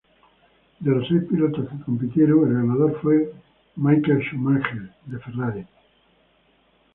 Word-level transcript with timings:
De 0.79 0.89
los 0.89 1.07
seis 1.07 1.21
pilotos 1.29 1.69
que 1.69 1.83
compitieron, 1.85 2.47
el 2.47 2.53
ganador 2.55 2.99
fue 3.03 3.31
Michael 3.75 4.23
Schumacher 4.23 4.91
de 5.05 5.19
Ferrari. 5.19 5.67